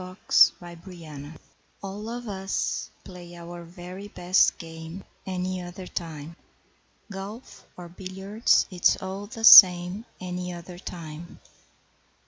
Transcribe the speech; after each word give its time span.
Any 0.01 0.09
Other 0.09 0.15
Time 0.15 1.37
All 1.83 2.09
of 2.09 2.27
us 2.27 2.89
play 3.03 3.35
our 3.35 3.63
very 3.63 4.07
best 4.07 4.57
game 4.57 5.03
Any 5.27 5.61
other 5.61 5.85
time. 5.85 6.35
Golf 7.11 7.67
or 7.77 7.87
billiards, 7.87 8.65
it's 8.71 8.95
all 8.99 9.27
the 9.27 9.43
same 9.43 10.05
Any 10.19 10.53
other 10.53 10.79
time. 10.79 11.39